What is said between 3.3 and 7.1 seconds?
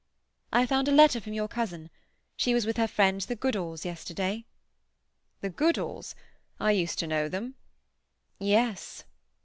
Goodalls yesterday." "The Goodalls—I used to